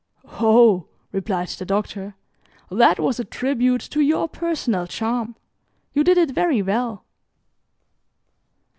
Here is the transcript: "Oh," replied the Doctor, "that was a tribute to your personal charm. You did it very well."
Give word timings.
"Oh," 0.41 0.87
replied 1.11 1.49
the 1.49 1.63
Doctor, 1.63 2.15
"that 2.71 2.99
was 2.99 3.19
a 3.19 3.23
tribute 3.23 3.81
to 3.81 3.99
your 4.01 4.27
personal 4.27 4.87
charm. 4.87 5.35
You 5.93 6.03
did 6.03 6.17
it 6.17 6.31
very 6.31 6.63
well." 6.63 7.05